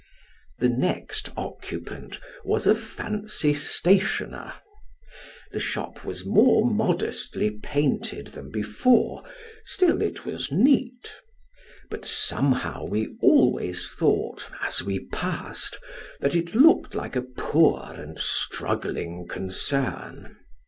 [0.57, 4.53] The next occupant was a fancy stationer.
[5.51, 9.21] The shop was more modestly painted than before,
[9.63, 11.13] still it was neat;
[11.91, 15.77] but somehow we always thought, as we passed,
[16.19, 20.35] that it looked like a poor and struggling concern.